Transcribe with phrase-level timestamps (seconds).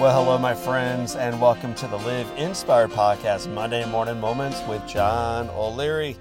[0.00, 4.88] Well, hello, my friends, and welcome to the Live Inspired Podcast, Monday Morning Moments with
[4.88, 6.16] John O'Leary.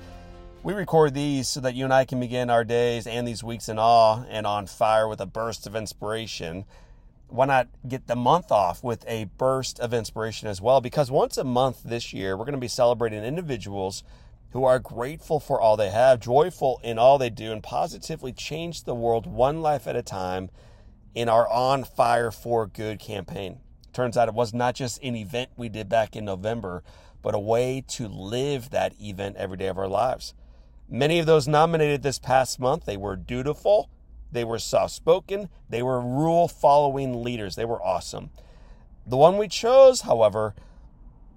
[0.63, 3.69] We record these so that you and I can begin our days and these weeks
[3.69, 6.65] in awe and on fire with a burst of inspiration.
[7.29, 10.81] Why not get the month off with a burst of inspiration as well?
[10.81, 14.03] Because once a month this year, we're going to be celebrating individuals
[14.49, 18.83] who are grateful for all they have, joyful in all they do, and positively change
[18.83, 20.49] the world one life at a time
[21.15, 23.59] in our On Fire for Good campaign.
[23.93, 26.83] Turns out it was not just an event we did back in November,
[27.21, 30.33] but a way to live that event every day of our lives.
[30.89, 33.89] Many of those nominated this past month, they were dutiful,
[34.31, 37.55] they were soft spoken, they were rule following leaders.
[37.55, 38.29] They were awesome.
[39.05, 40.53] The one we chose, however,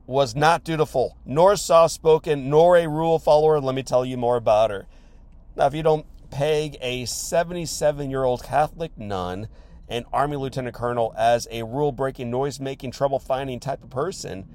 [0.07, 3.61] was not dutiful, nor soft spoken, nor a rule follower.
[3.61, 4.87] Let me tell you more about her.
[5.57, 9.49] Now, if you don't peg a 77 year old Catholic nun
[9.93, 14.49] and Army Lieutenant Colonel as a rule breaking, noise making, trouble finding type of person,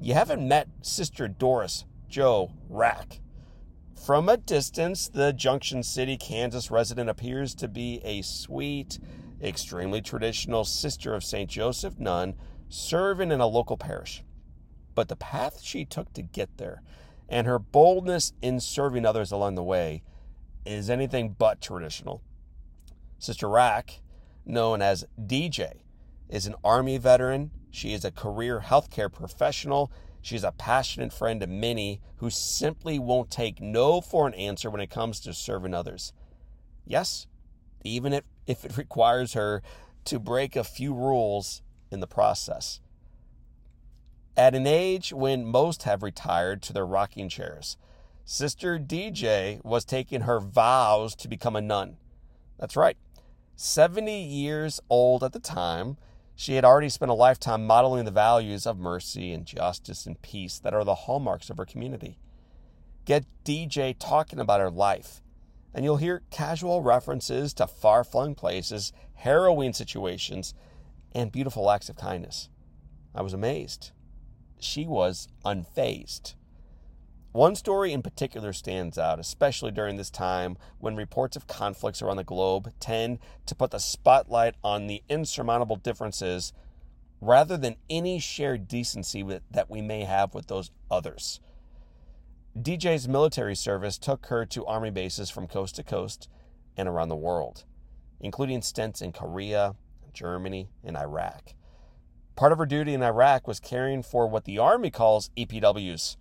[0.00, 3.18] you haven't met Sister Doris Jo Rak.
[4.06, 9.00] From a distance, the Junction City, Kansas resident appears to be a sweet,
[9.42, 11.50] extremely traditional sister of St.
[11.50, 12.36] Joseph nun
[12.68, 14.22] serving in a local parish.
[14.94, 16.80] But the path she took to get there
[17.28, 20.04] and her boldness in serving others along the way
[20.64, 22.22] is anything but traditional.
[23.18, 24.00] Sister Rak
[24.44, 25.80] known as DJ,
[26.28, 27.50] is an Army veteran.
[27.70, 29.90] She is a career healthcare professional.
[30.22, 34.80] She's a passionate friend to many who simply won't take no for an answer when
[34.80, 36.12] it comes to serving others.
[36.84, 37.26] Yes,
[37.84, 39.62] even if, if it requires her
[40.04, 42.80] to break a few rules in the process.
[44.36, 47.76] At an age when most have retired to their rocking chairs,
[48.24, 51.96] Sister DJ was taking her vows to become a nun.
[52.58, 52.96] That's right.
[53.60, 55.98] 70 years old at the time,
[56.34, 60.58] she had already spent a lifetime modeling the values of mercy and justice and peace
[60.58, 62.18] that are the hallmarks of her community.
[63.04, 65.20] Get DJ talking about her life,
[65.74, 70.54] and you'll hear casual references to far flung places, harrowing situations,
[71.12, 72.48] and beautiful acts of kindness.
[73.14, 73.90] I was amazed.
[74.58, 76.32] She was unfazed.
[77.32, 82.16] One story in particular stands out, especially during this time when reports of conflicts around
[82.16, 86.52] the globe tend to put the spotlight on the insurmountable differences
[87.20, 91.38] rather than any shared decency that we may have with those others.
[92.58, 96.28] DJ's military service took her to army bases from coast to coast
[96.76, 97.64] and around the world,
[98.20, 99.76] including stints in Korea,
[100.12, 101.54] Germany, and Iraq.
[102.34, 106.16] Part of her duty in Iraq was caring for what the Army calls EPWs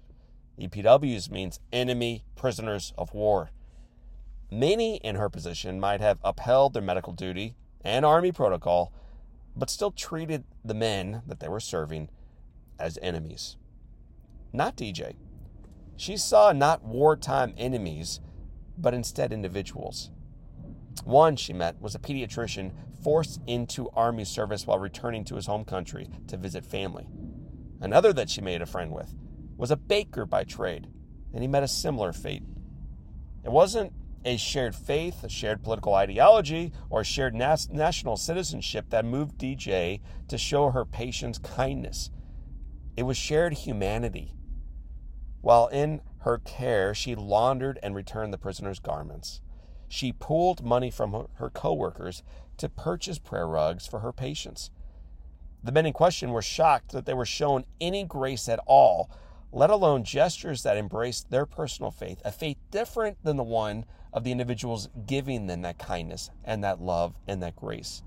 [0.60, 3.52] EPWs means enemy prisoners of war.
[4.52, 8.92] Many in her position might have upheld their medical duty and army protocol,
[9.56, 12.10] but still treated the men that they were serving
[12.80, 13.58] as enemies.
[14.52, 15.16] Not DJ.
[15.96, 18.20] She saw not wartime enemies,
[18.78, 20.10] but instead individuals.
[21.04, 22.72] One she met was a pediatrician
[23.04, 27.08] forced into army service while returning to his home country to visit family.
[27.80, 29.16] Another that she made a friend with
[29.60, 30.88] was a baker by trade,
[31.34, 32.44] and he met a similar fate.
[33.44, 33.92] It wasn't
[34.24, 39.38] a shared faith, a shared political ideology, or a shared nas- national citizenship that moved
[39.38, 40.00] DJ
[40.30, 42.10] to show her patients kindness.
[42.96, 44.34] It was shared humanity.
[45.42, 49.42] While in her care, she laundered and returned the prisoner's garments.
[49.90, 52.24] She pooled money from her, her coworkers
[52.58, 54.72] to purchase prayer rugs for her patients.
[55.62, 59.10] The men in question were shocked that they were shown any grace at all
[59.52, 64.24] let alone gestures that embrace their personal faith, a faith different than the one of
[64.24, 68.04] the individuals giving them that kindness and that love and that grace.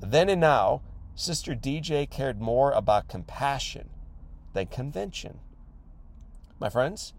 [0.00, 0.82] Then and now,
[1.14, 3.90] Sister DJ cared more about compassion
[4.52, 5.40] than convention.
[6.58, 7.14] My friends,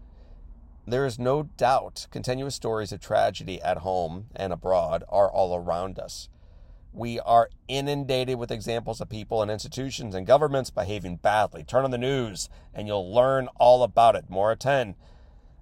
[0.86, 5.98] there is no doubt continuous stories of tragedy at home and abroad are all around
[5.98, 6.28] us.
[6.94, 11.64] We are inundated with examples of people and institutions and governments behaving badly.
[11.64, 14.28] Turn on the news and you'll learn all about it.
[14.28, 14.94] More at 10.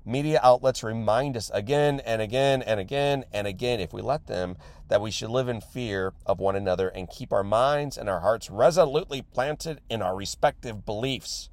[0.04, 4.56] Media outlets remind us again and again and again and again, if we let them,
[4.88, 8.20] that we should live in fear of one another and keep our minds and our
[8.20, 11.48] hearts resolutely planted in our respective beliefs.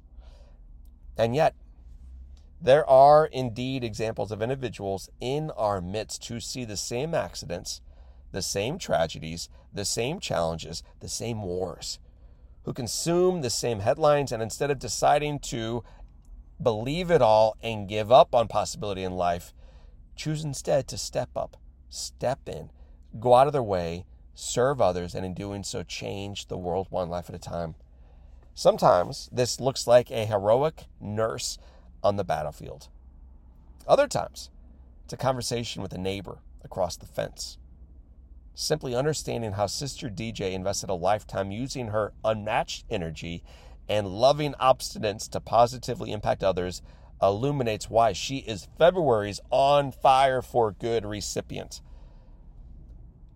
[1.16, 1.54] And yet,
[2.60, 7.80] there are indeed examples of individuals in our midst who see the same accidents
[8.32, 11.98] the same tragedies, the same challenges, the same wars,
[12.64, 15.82] who consume the same headlines, and instead of deciding to
[16.60, 19.52] believe it all and give up on possibility in life,
[20.16, 21.56] choose instead to step up,
[21.88, 22.70] step in,
[23.20, 24.04] go out of their way,
[24.34, 27.74] serve others, and in doing so, change the world one life at a time.
[28.54, 31.58] Sometimes this looks like a heroic nurse
[32.02, 32.88] on the battlefield.
[33.86, 34.50] Other times,
[35.04, 37.56] it's a conversation with a neighbor across the fence.
[38.60, 43.44] Simply understanding how Sister DJ invested a lifetime using her unmatched energy
[43.88, 46.82] and loving obstinance to positively impact others
[47.22, 51.80] illuminates why she is February's On Fire for Good recipient.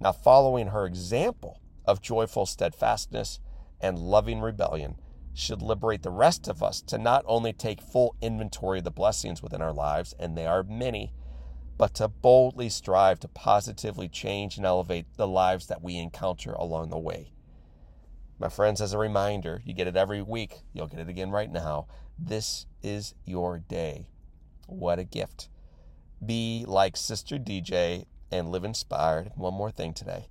[0.00, 3.38] Now, following her example of joyful steadfastness
[3.80, 4.96] and loving rebellion
[5.32, 9.40] should liberate the rest of us to not only take full inventory of the blessings
[9.40, 11.12] within our lives, and they are many,
[11.78, 16.90] but to boldly strive to positively change and elevate the lives that we encounter along
[16.90, 17.32] the way.
[18.38, 21.50] My friends, as a reminder, you get it every week, you'll get it again right
[21.50, 21.86] now.
[22.18, 24.08] This is your day.
[24.66, 25.48] What a gift.
[26.24, 29.32] Be like Sister DJ and live inspired.
[29.36, 30.28] One more thing today.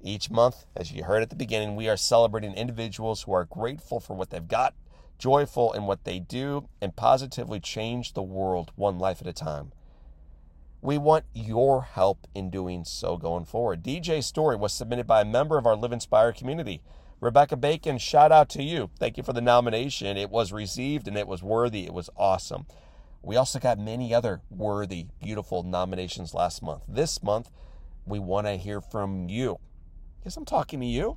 [0.00, 3.98] Each month, as you heard at the beginning, we are celebrating individuals who are grateful
[3.98, 4.74] for what they've got,
[5.18, 9.72] joyful in what they do, and positively change the world one life at a time.
[10.82, 13.82] We want your help in doing so going forward.
[13.82, 16.82] DJ's story was submitted by a member of our Live Inspired community.
[17.20, 18.90] Rebecca Bacon, shout out to you.
[18.98, 20.16] Thank you for the nomination.
[20.16, 21.86] It was received and it was worthy.
[21.86, 22.66] It was awesome.
[23.22, 26.84] We also got many other worthy, beautiful nominations last month.
[26.86, 27.50] This month,
[28.04, 29.58] we want to hear from you.
[30.24, 31.16] Yes, I'm talking to you.